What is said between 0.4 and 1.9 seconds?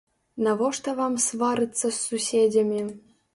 Навошта вам сварыцца